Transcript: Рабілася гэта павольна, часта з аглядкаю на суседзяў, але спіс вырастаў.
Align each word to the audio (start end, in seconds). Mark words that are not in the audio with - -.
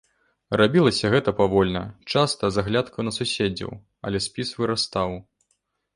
Рабілася 0.59 1.11
гэта 1.15 1.33
павольна, 1.41 1.83
часта 2.13 2.43
з 2.55 2.63
аглядкаю 2.63 3.05
на 3.09 3.13
суседзяў, 3.19 3.71
але 4.09 4.17
спіс 4.29 4.49
вырастаў. 4.61 5.09